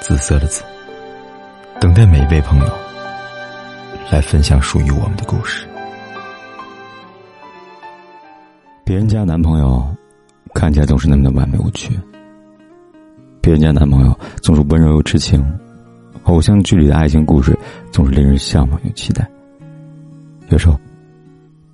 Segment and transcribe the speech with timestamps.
[0.00, 0.62] 紫色的紫，
[1.78, 2.66] 等待每一位朋友
[4.10, 5.66] 来分享属于我们的故事。
[8.84, 9.86] 别人家男朋友
[10.54, 11.92] 看起来总是那么的完美无缺，
[13.40, 15.44] 别人家男朋友总是温柔又痴情，
[16.24, 17.56] 偶像剧里的爱情故事
[17.92, 19.28] 总是令人向往又期待。
[20.48, 20.76] 有时候，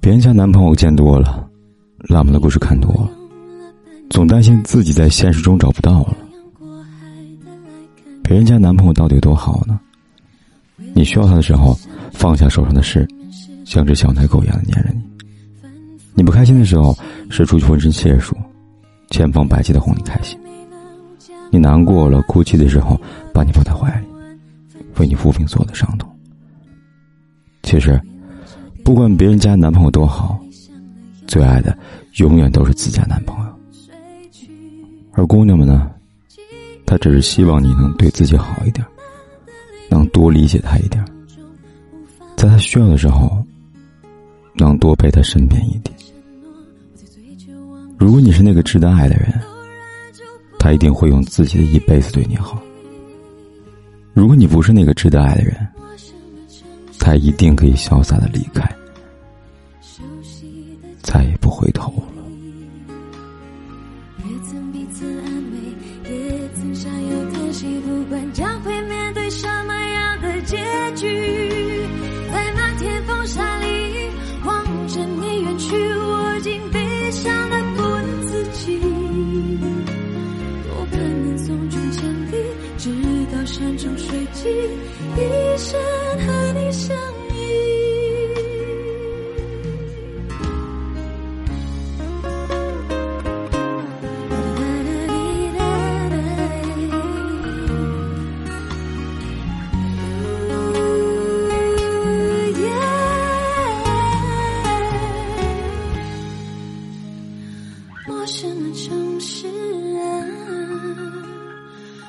[0.01, 1.45] 别人家男朋友见多了。
[2.09, 3.11] 浪漫的故事看多了，
[4.11, 6.17] 总担心自己在现实中找不到了。
[8.27, 9.79] 别人家男朋友到底有多好呢？
[10.95, 11.79] 你需要他的时候，
[12.13, 13.07] 放下手上的事，
[13.65, 15.01] 像只小奶狗一样的粘着你；
[16.13, 16.97] 你不开心的时候，
[17.31, 18.37] 使出浑身解数，
[19.11, 20.37] 千方百计的哄你开心。
[21.53, 23.01] 你难过了、哭泣的时候，
[23.33, 24.07] 把你抱在怀里，
[24.99, 26.11] 为你抚平所有的伤痛。
[27.63, 28.01] 其实，
[28.85, 30.37] 不管别人家男朋友多好。
[31.29, 31.77] 最爱的
[32.19, 33.53] 永远都是自家男朋友，
[35.13, 35.91] 而姑娘们呢，
[36.87, 38.87] 他只是希望你能对自己好一点，
[39.91, 41.05] 能多理解他一点，
[42.37, 43.45] 在他需要的时候，
[44.55, 45.95] 能多陪他身边一点。
[47.99, 49.33] 如果你是那个值得爱的人，
[50.59, 52.57] 他一定会用自己的一辈子对你好；
[54.15, 55.67] 如果你不是那个值得爱的人，
[56.99, 58.71] 他一定可以潇洒的离开。
[61.03, 62.03] 再也不回头了。
[70.47, 70.57] 结
[70.95, 71.09] 局，
[72.31, 73.67] 在漫天风沙里
[74.45, 78.79] 望着你远去，我竟悲伤的不能自己。
[80.63, 82.35] 多盼能送君千里，
[82.79, 82.91] 直
[83.33, 84.47] 到山穷水尽，
[85.17, 85.81] 一生
[86.21, 87.26] 和你相依